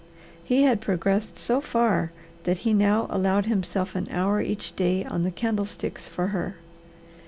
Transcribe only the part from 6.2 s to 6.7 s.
her.